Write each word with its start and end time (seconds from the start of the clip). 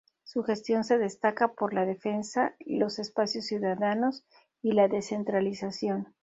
Su 0.23 0.41
gestión 0.41 0.83
se 0.83 0.97
destaca 0.97 1.53
por 1.53 1.75
la 1.75 1.85
defensa 1.85 2.55
de 2.65 2.79
los 2.79 2.97
espacios 2.97 3.45
ciudadanos 3.45 4.23
y 4.59 4.71
la 4.71 4.87
descentralización. 4.87 6.15